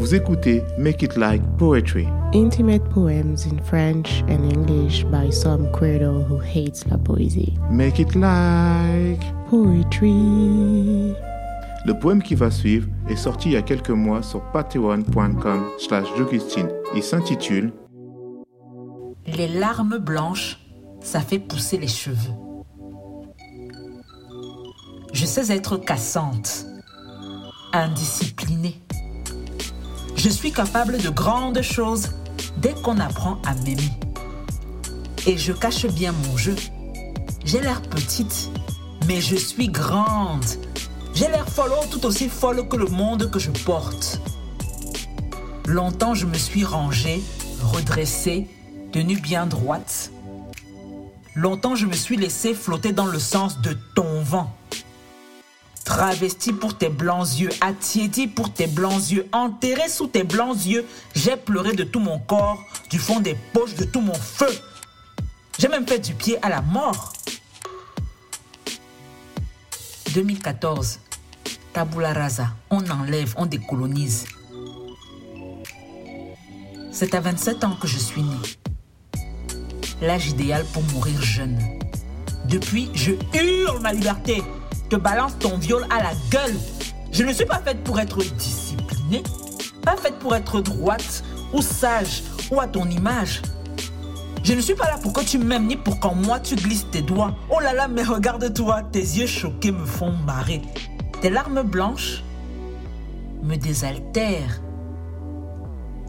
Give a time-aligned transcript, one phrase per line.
[0.00, 2.08] Vous écoutez Make It Like Poetry.
[2.32, 7.52] Intimate poems in French and English by some credo who hates la poésie.
[7.70, 11.14] Make It Like Poetry.
[11.84, 16.06] Le poème qui va suivre est sorti il y a quelques mois sur patreon.com slash
[16.96, 17.70] Il s'intitule
[19.26, 20.60] Les larmes blanches,
[21.02, 22.32] ça fait pousser les cheveux.
[25.12, 26.64] Je sais être cassante,
[27.74, 28.80] indisciplinée.
[30.22, 32.10] Je suis capable de grandes choses
[32.58, 33.90] dès qu'on apprend à m'aimer.
[35.26, 36.54] Et je cache bien mon jeu.
[37.42, 38.50] J'ai l'air petite,
[39.08, 40.44] mais je suis grande.
[41.14, 44.20] J'ai l'air folle tout aussi folle que le monde que je porte.
[45.66, 47.22] Longtemps je me suis rangée,
[47.62, 48.46] redressée,
[48.92, 50.10] tenue bien droite.
[51.34, 54.54] Longtemps je me suis laissée flotter dans le sens de ton vent.
[55.90, 60.86] Travesti pour tes blancs yeux, attiédi pour tes blancs yeux, enterré sous tes blancs yeux,
[61.16, 64.46] j'ai pleuré de tout mon corps, du fond des poches, de tout mon feu.
[65.58, 67.12] J'ai même fait du pied à la mort.
[70.14, 71.00] 2014,
[71.72, 74.26] Tabula rasa, on enlève, on décolonise.
[76.92, 78.36] C'est à 27 ans que je suis née.
[80.00, 81.58] L'âge idéal pour mourir jeune.
[82.44, 84.40] Depuis, je hurle ma liberté
[84.90, 86.56] te balance ton viol à la gueule.
[87.12, 89.22] Je ne suis pas faite pour être disciplinée,
[89.84, 93.40] pas faite pour être droite ou sage ou à ton image.
[94.42, 96.90] Je ne suis pas là pour que tu m'aimes ni pour qu'en moi tu glisses
[96.90, 97.36] tes doigts.
[97.50, 100.60] Oh là là, mais regarde-toi, tes yeux choqués me font marrer.
[101.20, 102.24] Tes larmes blanches
[103.44, 104.60] me désaltèrent.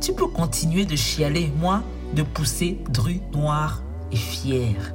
[0.00, 1.82] Tu peux continuer de chialer, moi,
[2.14, 4.94] de pousser dru noir et fier.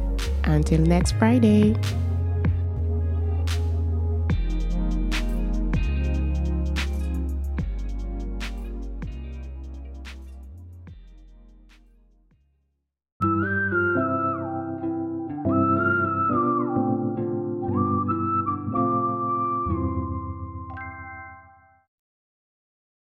[0.43, 1.75] Until next Friday.